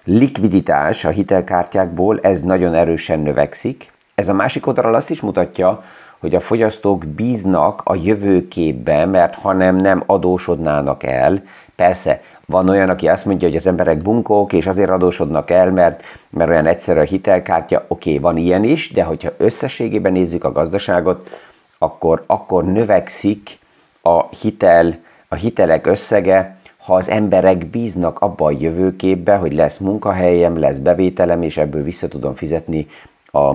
likviditás 0.04 1.04
a 1.04 1.08
hitelkártyákból, 1.08 2.18
ez 2.20 2.40
nagyon 2.40 2.74
erősen 2.74 3.20
növekszik, 3.20 3.92
ez 4.14 4.28
a 4.28 4.34
másik 4.34 4.66
oldalról 4.66 4.94
azt 4.94 5.10
is 5.10 5.20
mutatja, 5.20 5.82
hogy 6.18 6.34
a 6.34 6.40
fogyasztók 6.40 7.06
bíznak 7.06 7.80
a 7.84 7.94
jövőképben, 7.94 9.08
mert 9.08 9.34
ha 9.34 9.52
nem, 9.52 9.76
nem 9.76 10.02
adósodnának 10.06 11.02
el. 11.02 11.42
Persze, 11.76 12.20
van 12.46 12.68
olyan, 12.68 12.88
aki 12.88 13.08
azt 13.08 13.24
mondja, 13.24 13.48
hogy 13.48 13.56
az 13.56 13.66
emberek 13.66 14.02
bunkók, 14.02 14.52
és 14.52 14.66
azért 14.66 14.90
adósodnak 14.90 15.50
el, 15.50 15.70
mert, 15.70 16.02
mert 16.30 16.50
olyan 16.50 16.66
egyszerű 16.66 17.00
a 17.00 17.02
hitelkártya. 17.02 17.84
Oké, 17.88 18.10
okay, 18.10 18.22
van 18.22 18.36
ilyen 18.36 18.64
is, 18.64 18.92
de 18.92 19.02
hogyha 19.02 19.30
összességében 19.36 20.12
nézzük 20.12 20.44
a 20.44 20.52
gazdaságot, 20.52 21.30
akkor, 21.78 22.24
akkor 22.26 22.64
növekszik 22.64 23.58
a 24.02 24.28
hitel, 24.28 24.98
a 25.28 25.34
hitelek 25.34 25.86
összege, 25.86 26.56
ha 26.78 26.94
az 26.94 27.08
emberek 27.08 27.66
bíznak 27.66 28.18
abba 28.18 28.44
a 28.44 28.56
jövőképbe, 28.58 29.36
hogy 29.36 29.52
lesz 29.52 29.78
munkahelyem, 29.78 30.58
lesz 30.58 30.78
bevételem, 30.78 31.42
és 31.42 31.56
ebből 31.56 31.82
vissza 31.82 32.08
tudom 32.08 32.34
fizetni 32.34 32.86
a, 33.24 33.54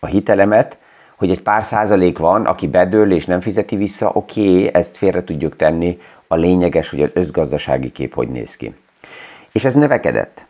a 0.00 0.06
hitelemet, 0.06 0.78
hogy 1.16 1.30
egy 1.30 1.42
pár 1.42 1.64
százalék 1.64 2.18
van, 2.18 2.46
aki 2.46 2.66
bedől 2.66 3.12
és 3.12 3.26
nem 3.26 3.40
fizeti 3.40 3.76
vissza, 3.76 4.10
oké, 4.14 4.48
okay, 4.48 4.74
ezt 4.74 4.96
félre 4.96 5.24
tudjuk 5.24 5.56
tenni, 5.56 5.98
a 6.28 6.36
lényeges, 6.36 6.90
hogy 6.90 7.02
az 7.02 7.10
összgazdasági 7.14 7.90
kép 7.90 8.14
hogy 8.14 8.28
néz 8.28 8.56
ki. 8.56 8.74
És 9.52 9.64
ez 9.64 9.74
növekedett. 9.74 10.46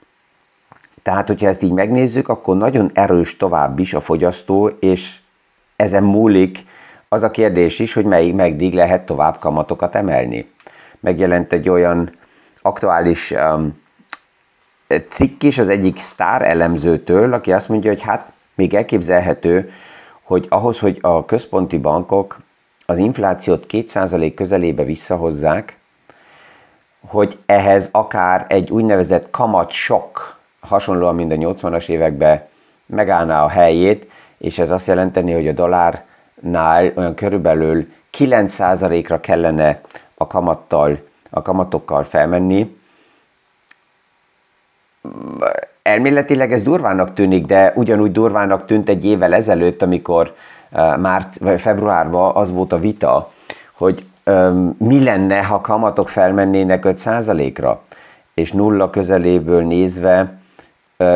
Tehát, 1.02 1.28
hogyha 1.28 1.48
ezt 1.48 1.62
így 1.62 1.72
megnézzük, 1.72 2.28
akkor 2.28 2.56
nagyon 2.56 2.90
erős 2.94 3.36
tovább 3.36 3.78
is 3.78 3.94
a 3.94 4.00
fogyasztó, 4.00 4.66
és 4.66 5.18
ezen 5.76 6.04
múlik 6.04 6.64
az 7.08 7.22
a 7.22 7.30
kérdés 7.30 7.78
is, 7.78 7.92
hogy 7.92 8.04
melyik 8.04 8.34
megdig 8.34 8.74
lehet 8.74 9.06
tovább 9.06 9.38
kamatokat 9.38 9.94
emelni. 9.94 10.46
Megjelent 11.00 11.52
egy 11.52 11.68
olyan 11.68 12.10
aktuális 12.62 13.30
um, 13.30 13.80
cikk 15.08 15.42
is 15.42 15.58
az 15.58 15.68
egyik 15.68 15.96
sztár 15.96 16.42
elemzőtől, 16.42 17.32
aki 17.32 17.52
azt 17.52 17.68
mondja, 17.68 17.90
hogy 17.90 18.02
hát 18.02 18.32
még 18.58 18.74
elképzelhető, 18.74 19.70
hogy 20.22 20.46
ahhoz, 20.48 20.78
hogy 20.78 20.98
a 21.00 21.24
központi 21.24 21.78
bankok 21.78 22.38
az 22.86 22.98
inflációt 22.98 23.66
2% 23.68 24.32
közelébe 24.34 24.84
visszahozzák, 24.84 25.78
hogy 27.06 27.38
ehhez 27.46 27.88
akár 27.92 28.46
egy 28.48 28.70
úgynevezett 28.70 29.30
kamat 29.30 29.70
sok, 29.70 30.38
hasonlóan, 30.60 31.14
mint 31.14 31.32
a 31.32 31.34
80-as 31.34 31.88
években 31.88 32.42
megállná 32.86 33.44
a 33.44 33.48
helyét, 33.48 34.10
és 34.38 34.58
ez 34.58 34.70
azt 34.70 34.86
jelenteni, 34.86 35.32
hogy 35.32 35.48
a 35.48 35.52
dollárnál 35.52 36.92
olyan 36.94 37.14
körülbelül 37.14 37.86
9%-ra 38.18 39.20
kellene 39.20 39.80
a 40.14 40.26
kamattal, 40.26 40.98
a 41.30 41.42
kamatokkal 41.42 42.04
felmenni, 42.04 42.77
elméletileg 45.82 46.52
ez 46.52 46.62
durvának 46.62 47.14
tűnik, 47.14 47.46
de 47.46 47.72
ugyanúgy 47.76 48.12
durvának 48.12 48.64
tűnt 48.64 48.88
egy 48.88 49.04
évvel 49.04 49.34
ezelőtt, 49.34 49.82
amikor 49.82 50.34
már 50.98 51.26
februárban 51.56 52.36
az 52.36 52.52
volt 52.52 52.72
a 52.72 52.78
vita, 52.78 53.32
hogy 53.72 54.04
mi 54.78 55.04
lenne, 55.04 55.42
ha 55.42 55.60
kamatok 55.60 56.08
felmennének 56.08 56.82
5%-ra, 56.86 57.82
és 58.34 58.52
nulla 58.52 58.90
közeléből 58.90 59.62
nézve 59.62 60.38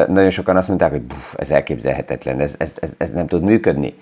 nagyon 0.06 0.30
sokan 0.30 0.56
azt 0.56 0.68
mondták, 0.68 0.90
hogy 0.90 1.02
buf, 1.02 1.34
ez 1.38 1.50
elképzelhetetlen, 1.50 2.40
ez, 2.40 2.54
ez, 2.58 2.76
ez, 2.80 2.92
ez 2.98 3.10
nem 3.10 3.26
tud 3.26 3.42
működni. 3.42 3.94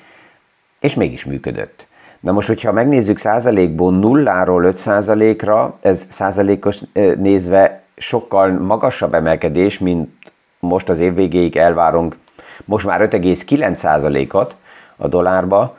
És 0.81 0.95
mégis 0.95 1.25
működött. 1.25 1.87
Na 2.21 2.33
most, 2.33 2.49
hogyha 2.49 2.73
megnézzük 2.73 3.19
százalékból 3.19 3.93
nulláról 3.93 4.65
5 4.65 4.77
százalékra, 4.77 5.79
ez 5.81 6.07
százalékos 6.09 6.81
nézve 7.19 7.83
sokkal 8.01 8.51
magasabb 8.51 9.15
emelkedés, 9.15 9.79
mint 9.79 10.11
most 10.59 10.89
az 10.89 10.99
év 10.99 11.15
végéig 11.15 11.57
elvárunk 11.57 12.17
most 12.65 12.87
már 12.87 13.09
5,9%-ot 13.09 14.57
a 14.97 15.09
dollárba, 15.09 15.77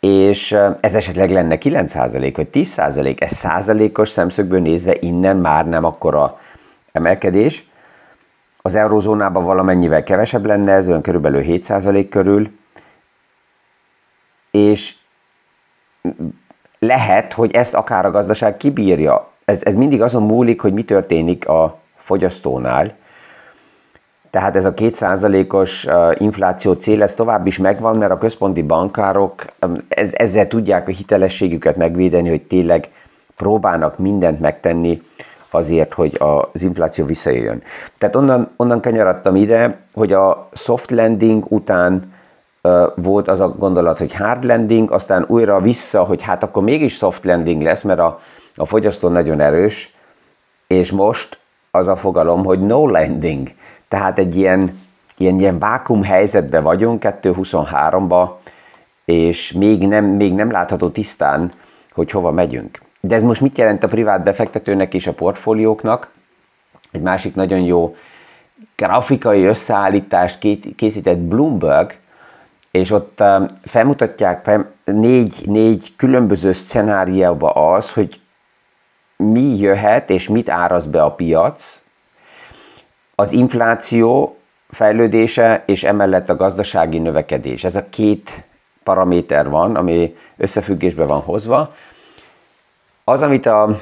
és 0.00 0.56
ez 0.80 0.94
esetleg 0.94 1.30
lenne 1.30 1.58
9% 1.60 2.32
vagy 2.36 2.48
10%, 2.52 3.20
ez 3.20 3.32
százalékos 3.32 4.08
szemszögből 4.08 4.60
nézve 4.60 4.96
innen 5.00 5.36
már 5.36 5.68
nem 5.68 5.84
akkora 5.84 6.40
emelkedés. 6.92 7.66
Az 8.62 8.74
eurozónában 8.74 9.44
valamennyivel 9.44 10.02
kevesebb 10.02 10.46
lenne, 10.46 10.72
ez 10.72 10.88
olyan 10.88 11.02
körülbelül 11.02 11.42
7% 11.46 12.06
körül, 12.10 12.50
és 14.50 14.96
lehet, 16.78 17.32
hogy 17.32 17.54
ezt 17.54 17.74
akár 17.74 18.04
a 18.04 18.10
gazdaság 18.10 18.56
kibírja. 18.56 19.30
Ez, 19.46 19.60
ez 19.64 19.74
mindig 19.74 20.02
azon 20.02 20.22
múlik, 20.22 20.60
hogy 20.60 20.72
mi 20.72 20.82
történik 20.82 21.48
a 21.48 21.78
fogyasztónál, 21.94 22.94
tehát 24.30 24.56
ez 24.56 24.64
a 24.64 24.74
kétszázalékos 24.74 25.86
infláció 26.14 26.72
cél, 26.72 27.02
ez 27.02 27.14
tovább 27.14 27.46
is 27.46 27.58
megvan, 27.58 27.96
mert 27.96 28.12
a 28.12 28.18
központi 28.18 28.62
bankárok 28.62 29.44
ez, 29.88 30.10
ezzel 30.14 30.48
tudják 30.48 30.88
a 30.88 30.90
hitelességüket 30.90 31.76
megvédeni, 31.76 32.28
hogy 32.28 32.46
tényleg 32.46 32.88
próbálnak 33.36 33.98
mindent 33.98 34.40
megtenni 34.40 35.02
azért, 35.50 35.94
hogy 35.94 36.20
az 36.52 36.62
infláció 36.62 37.04
visszajöjjön. 37.04 37.62
Tehát 37.98 38.16
onnan, 38.16 38.50
onnan 38.56 38.80
kanyarodtam 38.80 39.36
ide, 39.36 39.78
hogy 39.94 40.12
a 40.12 40.48
soft 40.52 40.90
landing 40.90 41.44
után 41.48 42.02
volt 42.94 43.28
az 43.28 43.40
a 43.40 43.48
gondolat, 43.48 43.98
hogy 43.98 44.14
hard 44.14 44.44
landing, 44.44 44.90
aztán 44.90 45.24
újra 45.28 45.60
vissza, 45.60 46.04
hogy 46.04 46.22
hát 46.22 46.42
akkor 46.42 46.62
mégis 46.62 46.96
soft 46.96 47.24
landing 47.24 47.62
lesz, 47.62 47.82
mert 47.82 47.98
a, 47.98 48.20
a 48.56 48.66
fogyasztó 48.66 49.08
nagyon 49.08 49.40
erős, 49.40 49.92
és 50.66 50.90
most 50.90 51.40
az 51.70 51.88
a 51.88 51.96
fogalom, 51.96 52.44
hogy 52.44 52.60
no 52.60 52.88
landing. 52.88 53.48
Tehát 53.88 54.18
egy 54.18 54.36
ilyen, 54.36 54.80
ilyen, 55.16 55.38
ilyen 55.38 55.58
vákum 55.58 56.02
helyzetben 56.02 56.62
vagyunk 56.62 57.02
2023-ba, 57.06 58.30
és 59.04 59.52
még 59.52 59.86
nem, 59.86 60.04
még 60.04 60.34
nem 60.34 60.50
látható 60.50 60.88
tisztán, 60.88 61.52
hogy 61.90 62.10
hova 62.10 62.30
megyünk. 62.30 62.78
de 63.00 63.14
ez 63.14 63.22
most 63.22 63.40
mit 63.40 63.58
jelent 63.58 63.84
a 63.84 63.88
privát 63.88 64.22
befektetőnek 64.22 64.94
és 64.94 65.06
a 65.06 65.12
portfólióknak? 65.12 66.10
Egy 66.92 67.00
másik 67.00 67.34
nagyon 67.34 67.60
jó 67.60 67.96
grafikai 68.76 69.44
összeállítást 69.44 70.38
készített 70.76 71.18
Bloomberg, 71.18 71.94
és 72.70 72.90
ott 72.90 73.20
um, 73.20 73.46
felmutatják 73.62 74.44
fel 74.44 74.72
négy, 74.84 75.42
négy 75.44 75.96
különböző 75.96 76.52
szenárióba 76.52 77.50
az, 77.50 77.92
hogy 77.92 78.20
mi 79.16 79.56
jöhet 79.58 80.10
és 80.10 80.28
mit 80.28 80.48
áraz 80.48 80.86
be 80.86 81.02
a 81.02 81.10
piac, 81.10 81.80
az 83.14 83.32
infláció 83.32 84.36
fejlődése 84.68 85.62
és 85.66 85.84
emellett 85.84 86.30
a 86.30 86.36
gazdasági 86.36 86.98
növekedés. 86.98 87.64
Ez 87.64 87.76
a 87.76 87.88
két 87.90 88.44
paraméter 88.82 89.48
van, 89.48 89.76
ami 89.76 90.16
összefüggésbe 90.36 91.04
van 91.04 91.20
hozva. 91.20 91.74
Az, 93.04 93.22
amit 93.22 93.46
a 93.46 93.76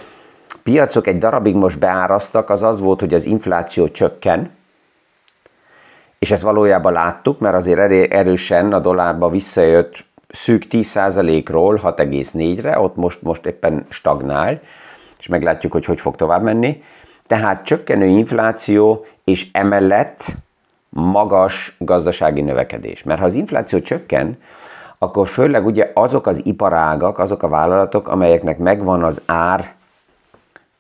piacok 0.63 1.07
egy 1.07 1.19
darabig 1.19 1.55
most 1.55 1.79
beáraztak, 1.79 2.51
az 2.51 2.63
az 2.63 2.81
volt, 2.81 3.01
hogy 3.01 3.15
az 3.15 3.25
infláció 3.25 3.89
csökken, 3.89 4.51
és 6.19 6.31
ezt 6.31 6.43
valójában 6.43 6.93
láttuk, 6.93 7.39
mert 7.39 7.55
azért 7.55 8.13
erősen 8.13 8.73
a 8.73 8.79
dollárba 8.79 9.29
visszajött 9.29 10.05
szűk 10.29 10.63
10%-ról 10.71 11.81
6,4-re, 11.83 12.79
ott 12.79 12.97
most, 12.97 13.23
most 13.23 13.47
éppen 13.47 13.87
stagnál, 13.89 14.61
és 15.25 15.31
meglátjuk, 15.31 15.73
hogy 15.73 15.85
hogy 15.85 16.01
fog 16.01 16.17
tovább 16.17 16.43
menni. 16.43 16.83
Tehát 17.27 17.65
csökkenő 17.65 18.07
infláció, 18.07 19.07
és 19.25 19.47
emellett 19.53 20.37
magas 20.89 21.77
gazdasági 21.79 22.41
növekedés. 22.41 23.03
Mert 23.03 23.21
ha 23.21 23.25
az 23.25 23.35
infláció 23.35 23.79
csökken, 23.79 24.39
akkor 24.99 25.29
főleg 25.29 25.67
ugye 25.67 25.91
azok 25.95 26.27
az 26.27 26.41
iparágak, 26.47 27.19
azok 27.19 27.43
a 27.43 27.49
vállalatok, 27.49 28.09
amelyeknek 28.09 28.59
megvan 28.59 29.03
az 29.03 29.23
ár, 29.27 29.74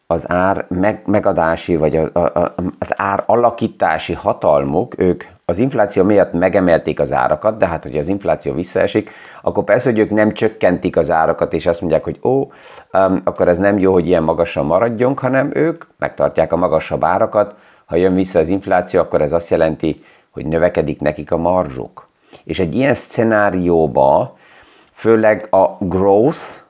az 0.07 0.31
ár 0.31 0.65
meg, 0.69 1.03
megadási, 1.07 1.77
vagy 1.77 1.97
a, 1.97 2.11
a, 2.13 2.55
az 2.79 2.95
ár 2.97 3.23
alakítási 3.27 4.13
hatalmuk, 4.13 4.99
ők 4.99 5.25
az 5.45 5.59
infláció 5.59 6.03
miatt 6.03 6.33
megemelték 6.33 7.01
az 7.01 7.13
árakat, 7.13 7.57
de 7.57 7.67
hát, 7.67 7.83
hogyha 7.83 7.99
az 7.99 8.09
infláció 8.09 8.55
visszaesik, 8.55 9.11
akkor 9.43 9.65
persze, 9.65 9.91
hogy 9.91 9.99
ők 9.99 10.11
nem 10.11 10.33
csökkentik 10.33 10.97
az 10.97 11.11
árakat, 11.11 11.53
és 11.53 11.67
azt 11.67 11.81
mondják, 11.81 12.05
hogy 12.05 12.19
ó, 12.23 12.41
um, 12.41 13.21
akkor 13.25 13.49
ez 13.49 13.59
nem 13.59 13.79
jó, 13.79 13.93
hogy 13.93 14.07
ilyen 14.07 14.23
magasan 14.23 14.67
maradjunk, 14.67 15.19
hanem 15.19 15.51
ők 15.55 15.85
megtartják 15.99 16.53
a 16.53 16.57
magasabb 16.57 17.05
árakat, 17.05 17.55
ha 17.85 17.97
jön 17.97 18.15
vissza 18.15 18.39
az 18.39 18.49
infláció, 18.49 19.01
akkor 19.01 19.23
ez 19.23 19.33
azt 19.33 19.51
jelenti, 19.51 20.05
hogy 20.31 20.47
növekedik 20.47 21.01
nekik 21.01 21.33
a 21.33 21.37
marzsuk. 21.37 22.09
És 22.45 22.61
egy 22.61 22.75
ilyen 22.75 22.95
szenárióba 22.95 24.37
főleg 24.93 25.47
a 25.51 25.77
growth 25.79 26.63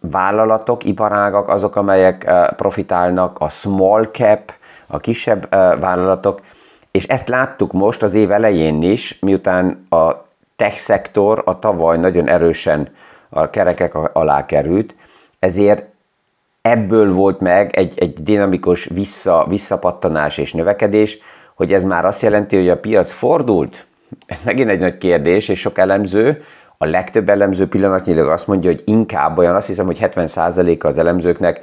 vállalatok, 0.00 0.84
iparágak, 0.84 1.48
azok, 1.48 1.76
amelyek 1.76 2.32
profitálnak, 2.56 3.38
a 3.38 3.48
small 3.48 4.04
cap, 4.04 4.52
a 4.86 4.96
kisebb 4.96 5.50
vállalatok, 5.80 6.40
és 6.90 7.06
ezt 7.06 7.28
láttuk 7.28 7.72
most 7.72 8.02
az 8.02 8.14
év 8.14 8.30
elején 8.30 8.82
is, 8.82 9.18
miután 9.20 9.86
a 9.88 10.26
tech 10.56 10.76
szektor 10.76 11.42
a 11.44 11.58
tavaly 11.58 11.98
nagyon 11.98 12.28
erősen 12.28 12.88
a 13.28 13.50
kerekek 13.50 13.94
alá 13.94 14.46
került, 14.46 14.94
ezért 15.38 15.84
ebből 16.62 17.12
volt 17.12 17.40
meg 17.40 17.76
egy, 17.76 17.98
egy 17.98 18.22
dinamikus 18.22 18.84
vissza, 18.84 19.44
visszapattanás 19.48 20.38
és 20.38 20.52
növekedés, 20.52 21.18
hogy 21.54 21.72
ez 21.72 21.84
már 21.84 22.04
azt 22.04 22.22
jelenti, 22.22 22.56
hogy 22.56 22.68
a 22.68 22.78
piac 22.78 23.12
fordult. 23.12 23.86
Ez 24.26 24.40
megint 24.44 24.70
egy 24.70 24.78
nagy 24.78 24.98
kérdés, 24.98 25.48
és 25.48 25.60
sok 25.60 25.78
elemző, 25.78 26.42
a 26.78 26.86
legtöbb 26.86 27.28
elemző 27.28 27.68
pillanatnyilag 27.68 28.28
azt 28.28 28.46
mondja, 28.46 28.70
hogy 28.70 28.82
inkább 28.84 29.38
olyan, 29.38 29.54
azt 29.54 29.66
hiszem, 29.66 29.86
hogy 29.86 29.98
70%-a 30.00 30.86
az 30.86 30.98
elemzőknek 30.98 31.62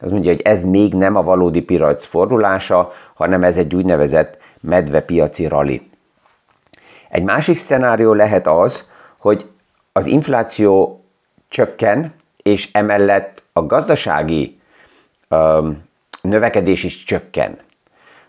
az 0.00 0.10
mondja, 0.10 0.30
hogy 0.30 0.40
ez 0.40 0.62
még 0.62 0.94
nem 0.94 1.16
a 1.16 1.22
valódi 1.22 1.60
piac 1.62 2.04
fordulása, 2.04 2.92
hanem 3.14 3.42
ez 3.42 3.56
egy 3.56 3.74
úgynevezett 3.74 4.38
medvepiaci 4.60 5.48
rali. 5.48 5.90
Egy 7.10 7.22
másik 7.22 7.56
szenárió 7.56 8.12
lehet 8.12 8.46
az, 8.46 8.86
hogy 9.18 9.50
az 9.92 10.06
infláció 10.06 11.04
csökken, 11.48 12.14
és 12.42 12.68
emellett 12.72 13.42
a 13.52 13.66
gazdasági 13.66 14.60
um, 15.30 15.82
növekedés 16.20 16.84
is 16.84 17.04
csökken. 17.04 17.58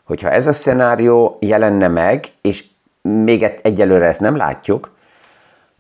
Hogyha 0.03 0.29
ez 0.29 0.47
a 0.47 0.53
szenárió 0.53 1.37
jelenne 1.39 1.87
meg, 1.87 2.25
és 2.41 2.65
még 3.01 3.43
egyelőre 3.61 4.05
ezt 4.05 4.19
nem 4.19 4.35
látjuk, 4.35 4.94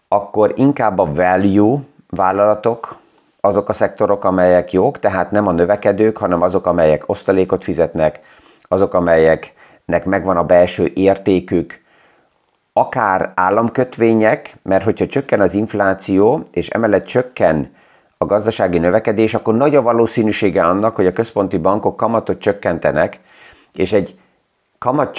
akkor 0.07 0.53
inkább 0.55 0.99
a 0.99 1.11
value 1.13 1.79
vállalatok, 2.09 2.99
azok 3.41 3.69
a 3.69 3.73
szektorok, 3.73 4.23
amelyek 4.23 4.71
jók, 4.71 4.99
tehát 4.99 5.31
nem 5.31 5.47
a 5.47 5.51
növekedők, 5.51 6.17
hanem 6.17 6.41
azok, 6.41 6.65
amelyek 6.65 7.03
osztalékot 7.05 7.63
fizetnek, 7.63 8.19
azok, 8.61 8.93
amelyeknek 8.93 10.05
megvan 10.05 10.37
a 10.37 10.43
belső 10.43 10.91
értékük, 10.93 11.83
akár 12.73 13.31
államkötvények, 13.35 14.55
mert 14.63 14.83
hogyha 14.83 15.05
csökken 15.05 15.41
az 15.41 15.53
infláció, 15.53 16.41
és 16.51 16.67
emellett 16.67 17.05
csökken 17.05 17.73
a 18.17 18.25
gazdasági 18.25 18.77
növekedés, 18.77 19.33
akkor 19.33 19.55
nagy 19.55 19.75
a 19.75 19.81
valószínűsége 19.81 20.63
annak, 20.65 20.95
hogy 20.95 21.05
a 21.05 21.13
központi 21.13 21.57
bankok 21.57 21.97
kamatot 21.97 22.39
csökkentenek, 22.39 23.19
és 23.73 23.93
egy 23.93 24.19
kamat 24.77 25.13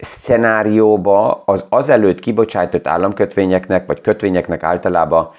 szenárióba 0.00 1.42
az 1.44 1.64
azelőtt 1.68 2.20
kibocsájtott 2.20 2.86
államkötvényeknek, 2.86 3.86
vagy 3.86 4.00
kötvényeknek 4.00 4.62
általában, 4.62 5.30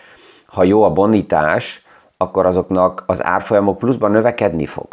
ha 0.46 0.64
jó 0.64 0.84
a 0.84 0.90
bonitás, 0.90 1.86
akkor 2.18 2.46
azoknak 2.46 3.04
az 3.06 3.24
árfolyamok 3.24 3.78
pluszban 3.78 4.12
növekedni 4.12 4.66
fog. 4.66 4.88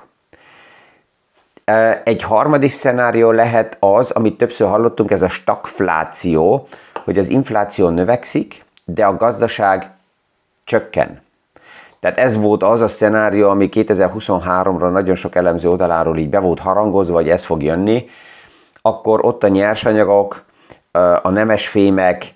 Egy 2.04 2.22
harmadik 2.22 2.70
szenárió 2.70 3.30
lehet 3.30 3.76
az, 3.80 4.10
amit 4.10 4.38
többször 4.38 4.68
hallottunk, 4.68 5.10
ez 5.10 5.22
a 5.22 5.28
stagfláció, 5.28 6.66
hogy 7.04 7.18
az 7.18 7.28
infláció 7.28 7.88
növekszik, 7.88 8.64
de 8.84 9.06
a 9.06 9.16
gazdaság 9.16 9.90
csökken. 10.64 11.22
Tehát 12.00 12.18
ez 12.18 12.36
volt 12.36 12.62
az 12.62 12.80
a 12.80 12.88
szenárió, 12.88 13.48
ami 13.48 13.68
2023-ra 13.72 14.90
nagyon 14.90 15.14
sok 15.14 15.34
elemző 15.34 15.68
oldaláról 15.68 16.16
így 16.16 16.28
be 16.28 16.38
volt 16.38 16.60
harangozva, 16.60 17.14
hogy 17.14 17.28
ez 17.28 17.44
fog 17.44 17.62
jönni, 17.62 18.08
akkor 18.88 19.24
ott 19.24 19.44
a 19.44 19.48
nyersanyagok, 19.48 20.44
a 21.22 21.30
nemesfémek, 21.30 22.34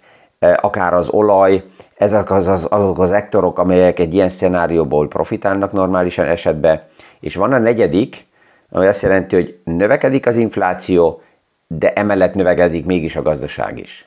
akár 0.56 0.94
az 0.94 1.08
olaj, 1.08 1.64
ezek 1.96 2.30
az, 2.30 2.48
az, 2.48 2.66
azok 2.70 2.98
az 2.98 3.12
ektorok, 3.12 3.58
amelyek 3.58 3.98
egy 3.98 4.14
ilyen 4.14 4.28
szenárióból 4.28 5.08
profitálnak 5.08 5.72
normálisan 5.72 6.26
esetben. 6.26 6.82
És 7.20 7.34
van 7.34 7.52
a 7.52 7.58
negyedik, 7.58 8.26
ami 8.70 8.86
azt 8.86 9.02
jelenti, 9.02 9.34
hogy 9.34 9.58
növekedik 9.64 10.26
az 10.26 10.36
infláció, 10.36 11.22
de 11.66 11.92
emellett 11.92 12.34
növekedik 12.34 12.86
mégis 12.86 13.16
a 13.16 13.22
gazdaság 13.22 13.78
is. 13.78 14.06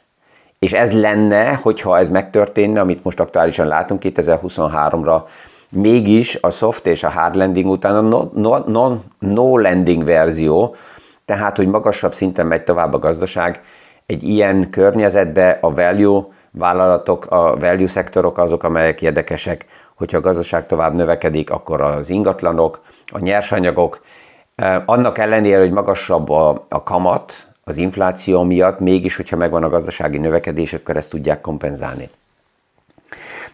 És 0.60 0.74
ez 0.74 1.00
lenne, 1.00 1.54
hogyha 1.54 1.98
ez 1.98 2.10
megtörténne, 2.10 2.80
amit 2.80 3.04
most 3.04 3.20
aktuálisan 3.20 3.68
látunk 3.68 4.02
2023-ra, 4.04 5.22
mégis 5.70 6.38
a 6.42 6.50
soft 6.50 6.88
és 6.88 7.04
a 7.04 7.10
hard 7.10 7.36
landing 7.36 7.68
után 7.68 7.96
a 7.96 8.02
no, 8.02 8.30
no, 8.34 8.58
no, 8.58 8.98
no 9.20 9.58
landing 9.58 10.04
verzió, 10.04 10.76
tehát 11.26 11.58
hogy 11.58 11.68
magasabb 11.68 12.14
szinten 12.14 12.48
megy 12.48 12.64
tovább 12.64 12.94
a 12.94 13.00
gazdaság, 13.00 13.62
egy 14.06 14.24
ilyen 14.24 14.70
környezetbe 14.70 15.58
a 15.62 15.74
value 15.74 16.26
vállalatok, 16.52 17.26
a 17.30 17.56
value 17.56 17.88
szektorok 17.88 18.38
azok, 18.38 18.64
amelyek 18.64 19.02
érdekesek, 19.02 19.66
hogyha 19.96 20.18
a 20.18 20.22
gazdaság 20.22 20.66
tovább 20.66 20.94
növekedik, 20.94 21.50
akkor 21.50 21.82
az 21.82 22.10
ingatlanok, 22.10 22.80
a 23.12 23.20
nyersanyagok, 23.20 24.02
annak 24.86 25.18
ellenére, 25.18 25.60
hogy 25.60 25.72
magasabb 25.72 26.30
a, 26.30 26.64
a 26.70 26.84
kamat, 26.84 27.48
az 27.64 27.78
infláció 27.78 28.44
miatt, 28.44 28.80
mégis, 28.80 29.16
hogyha 29.16 29.36
megvan 29.38 29.64
a 29.64 29.70
gazdasági 29.70 30.18
növekedés, 30.18 30.74
akkor 30.74 30.98
ezt 30.98 31.10
tudják 31.10 31.42
kompenzálni. 31.42 32.10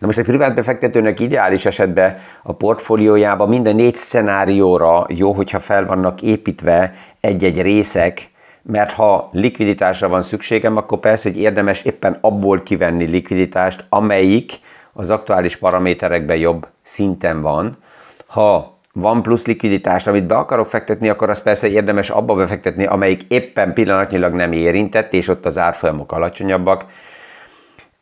Na 0.01 0.07
most 0.07 0.19
egy 0.19 0.25
privát 0.25 0.55
befektetőnek 0.55 1.19
ideális 1.19 1.65
esetben 1.65 2.17
a 2.43 2.53
portfóliójában 2.53 3.49
minden 3.49 3.75
négy 3.75 3.95
szenárióra 3.95 5.05
jó, 5.09 5.31
hogyha 5.31 5.59
fel 5.59 5.85
vannak 5.85 6.21
építve 6.21 6.93
egy-egy 7.19 7.61
részek, 7.61 8.29
mert 8.61 8.91
ha 8.91 9.29
likviditásra 9.31 10.07
van 10.07 10.21
szükségem, 10.21 10.77
akkor 10.77 10.99
persze, 10.99 11.29
hogy 11.29 11.37
érdemes 11.37 11.83
éppen 11.83 12.17
abból 12.21 12.61
kivenni 12.61 13.05
likviditást, 13.05 13.85
amelyik 13.89 14.59
az 14.93 15.09
aktuális 15.09 15.55
paraméterekben 15.55 16.37
jobb 16.37 16.67
szinten 16.81 17.41
van. 17.41 17.77
Ha 18.27 18.77
van 18.93 19.21
plusz 19.21 19.45
likviditást, 19.45 20.07
amit 20.07 20.27
be 20.27 20.35
akarok 20.35 20.67
fektetni, 20.67 21.09
akkor 21.09 21.29
az 21.29 21.41
persze 21.41 21.67
érdemes 21.67 22.09
abba 22.09 22.35
befektetni, 22.35 22.85
amelyik 22.85 23.21
éppen 23.27 23.73
pillanatnyilag 23.73 24.33
nem 24.33 24.51
érintett, 24.51 25.13
és 25.13 25.27
ott 25.27 25.45
az 25.45 25.57
árfolyamok 25.57 26.11
alacsonyabbak. 26.11 26.85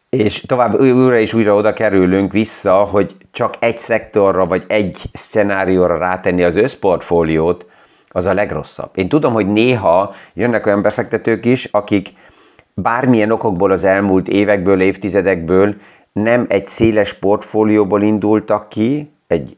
És 0.09 0.41
tovább 0.41 0.79
újra 0.79 1.19
és 1.19 1.33
újra 1.33 1.55
oda 1.55 1.73
kerülünk 1.73 2.31
vissza, 2.31 2.73
hogy 2.73 3.15
csak 3.31 3.53
egy 3.59 3.77
szektorra 3.77 4.45
vagy 4.45 4.63
egy 4.67 5.01
szenárióra 5.13 5.97
rátenni 5.97 6.43
az 6.43 6.55
összportfóliót, 6.55 7.65
az 8.09 8.25
a 8.25 8.33
legrosszabb. 8.33 8.89
Én 8.93 9.09
tudom, 9.09 9.33
hogy 9.33 9.47
néha 9.47 10.13
jönnek 10.33 10.65
olyan 10.65 10.81
befektetők 10.81 11.45
is, 11.45 11.65
akik 11.65 12.13
bármilyen 12.73 13.31
okokból 13.31 13.71
az 13.71 13.83
elmúlt 13.83 14.27
évekből, 14.27 14.81
évtizedekből 14.81 15.75
nem 16.11 16.45
egy 16.49 16.67
széles 16.67 17.13
portfólióból 17.13 18.01
indultak 18.01 18.69
ki, 18.69 19.11
egy 19.27 19.57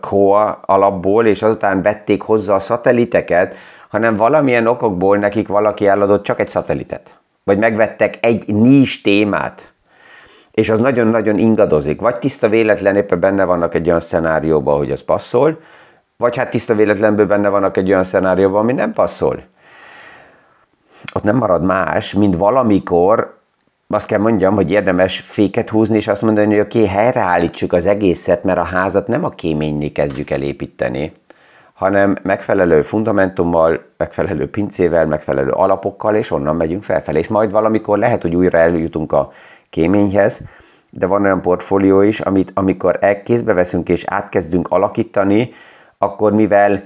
core 0.00 0.58
alapból, 0.60 1.26
és 1.26 1.42
azután 1.42 1.82
vették 1.82 2.22
hozzá 2.22 2.54
a 2.54 2.58
szatelliteket, 2.58 3.56
hanem 3.88 4.16
valamilyen 4.16 4.66
okokból 4.66 5.16
nekik 5.16 5.48
valaki 5.48 5.86
eladott 5.86 6.22
csak 6.22 6.40
egy 6.40 6.48
szatelitet. 6.48 7.14
Vagy 7.44 7.58
megvettek 7.58 8.14
egy 8.20 8.54
nis 8.54 9.00
témát, 9.00 9.71
és 10.52 10.70
az 10.70 10.78
nagyon-nagyon 10.78 11.36
ingadozik. 11.36 12.00
Vagy 12.00 12.18
tiszta 12.18 12.48
véletlen 12.48 12.96
éppen 12.96 13.20
benne 13.20 13.44
vannak 13.44 13.74
egy 13.74 13.86
olyan 13.86 14.00
szenárióban, 14.00 14.76
hogy 14.76 14.90
az 14.90 15.02
passzol, 15.02 15.58
vagy 16.16 16.36
hát 16.36 16.50
tiszta 16.50 16.74
véletlenből 16.74 17.26
benne 17.26 17.48
vannak 17.48 17.76
egy 17.76 17.88
olyan 17.88 18.04
szenárióban, 18.04 18.60
ami 18.60 18.72
nem 18.72 18.92
passzol. 18.92 19.42
Ott 21.14 21.22
nem 21.22 21.36
marad 21.36 21.62
más, 21.62 22.14
mint 22.14 22.36
valamikor 22.36 23.40
azt 23.88 24.06
kell 24.06 24.18
mondjam, 24.18 24.54
hogy 24.54 24.70
érdemes 24.70 25.20
féket 25.20 25.70
húzni, 25.70 25.96
és 25.96 26.08
azt 26.08 26.22
mondani, 26.22 26.46
hogy 26.46 26.64
oké, 26.64 26.78
okay, 26.78 26.90
helyreállítsuk 26.90 27.72
az 27.72 27.86
egészet, 27.86 28.44
mert 28.44 28.58
a 28.58 28.62
házat 28.62 29.06
nem 29.06 29.24
a 29.24 29.28
kéményné 29.28 29.88
kezdjük 29.88 30.30
el 30.30 30.42
építeni, 30.42 31.12
hanem 31.72 32.16
megfelelő 32.22 32.82
fundamentummal, 32.82 33.84
megfelelő 33.96 34.50
pincével, 34.50 35.06
megfelelő 35.06 35.50
alapokkal, 35.50 36.14
és 36.14 36.30
onnan 36.30 36.56
megyünk 36.56 36.82
felfelé. 36.82 37.18
És 37.18 37.28
majd 37.28 37.50
valamikor 37.50 37.98
lehet, 37.98 38.22
hogy 38.22 38.34
újra 38.34 38.58
eljutunk 38.58 39.12
a 39.12 39.32
kéményhez, 39.72 40.40
de 40.90 41.06
van 41.06 41.22
olyan 41.22 41.42
portfólió 41.42 42.00
is, 42.00 42.20
amit 42.20 42.52
amikor 42.54 42.98
kézbe 43.24 43.52
veszünk 43.52 43.88
és 43.88 44.04
átkezdünk 44.06 44.68
alakítani, 44.68 45.50
akkor 45.98 46.32
mivel 46.32 46.84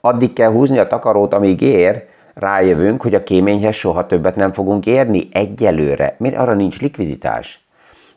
addig 0.00 0.32
kell 0.32 0.50
húzni 0.50 0.78
a 0.78 0.86
takarót, 0.86 1.34
amíg 1.34 1.60
ér, 1.60 2.06
rájövünk, 2.34 3.02
hogy 3.02 3.14
a 3.14 3.22
kéményhez 3.22 3.74
soha 3.74 4.06
többet 4.06 4.36
nem 4.36 4.52
fogunk 4.52 4.86
érni 4.86 5.28
egyelőre, 5.32 6.16
mert 6.18 6.36
arra 6.36 6.54
nincs 6.54 6.80
likviditás. 6.80 7.66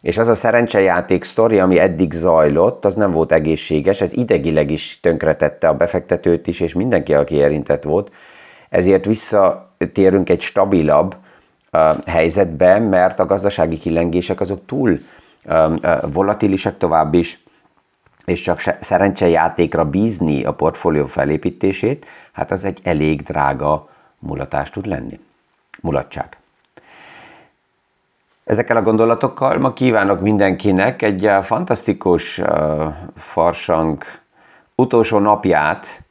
És 0.02 0.18
az 0.18 0.28
a 0.28 0.36
szerencsejáték 0.36 1.24
sztori, 1.24 1.60
ami 1.60 1.80
eddig 1.80 2.12
zajlott, 2.12 2.86
az 2.86 2.96
nem 2.96 3.12
volt 3.12 3.32
egészséges, 3.32 4.02
ez 4.02 4.14
idegileg 4.14 4.72
is 4.72 5.00
tönkretette 5.00 5.68
a 5.68 5.74
befektetőt 5.74 6.48
is, 6.48 6.60
és 6.60 6.74
mindenki, 6.74 7.14
aki 7.14 7.36
érintett 7.36 7.84
volt. 7.84 8.12
Ezért 8.70 9.06
visszatérünk 9.06 10.30
egy 10.30 10.42
stabilabb 10.42 11.16
helyzetbe, 12.06 12.80
mert 12.80 13.20
a 13.20 13.26
gazdasági 13.26 13.78
kilengések 13.78 14.40
azok 14.40 14.66
túl 14.66 15.00
volatilisek 16.02 16.78
tovább 16.78 17.14
is, 17.14 17.44
és 18.26 18.42
csak 18.42 18.60
szerencsejátékra 18.60 19.86
bízni 19.86 20.44
a 20.44 20.54
portfólió 20.54 21.06
felépítését, 21.06 22.06
hát 22.32 22.52
az 22.52 22.66
egy 22.66 22.80
elég 22.84 23.22
drága 23.22 23.90
mulatás 24.20 24.70
tud 24.70 24.86
lenni. 24.86 25.20
Mulatság. 25.82 26.38
Ezekkel 28.44 28.78
a 28.78 28.82
gondolatokkal 28.82 29.58
ma 29.58 29.74
kívánok 29.74 30.22
mindenkinek 30.22 31.02
egy 31.02 31.30
fantasztikus 31.42 32.38
uh, 32.38 32.94
farsang 33.16 34.04
utolsó 34.76 35.20
napját, 35.20 36.02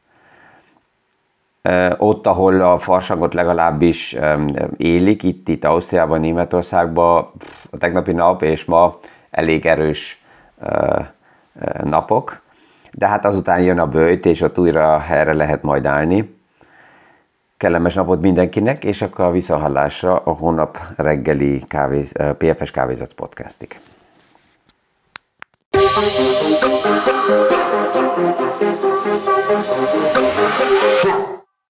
ott, 1.98 2.26
ahol 2.26 2.60
a 2.60 2.78
farsangot 2.78 3.34
legalábbis 3.34 4.16
élik, 4.76 5.22
itt, 5.22 5.48
itt 5.48 5.64
Ausztriában, 5.64 6.20
Németországban, 6.20 7.30
a 7.70 7.76
tegnapi 7.78 8.12
nap 8.12 8.42
és 8.42 8.64
ma 8.64 8.98
elég 9.30 9.66
erős 9.66 10.22
napok, 11.82 12.42
de 12.92 13.06
hát 13.06 13.24
azután 13.24 13.60
jön 13.62 13.78
a 13.78 13.86
bőjt, 13.86 14.26
és 14.26 14.40
ott 14.40 14.58
újra 14.58 14.98
helyre 14.98 15.32
lehet 15.32 15.62
majd 15.62 15.86
állni. 15.86 16.38
Kellemes 17.56 17.94
napot 17.94 18.20
mindenkinek, 18.20 18.84
és 18.84 19.02
akkor 19.02 19.24
a 19.24 19.30
visszahallásra 19.30 20.16
a 20.16 20.30
hónap 20.30 20.78
reggeli 20.96 21.62
kávéz, 21.68 22.12
PFS 22.38 22.70
Kávézat 22.70 23.12
podcastig. 23.12 23.80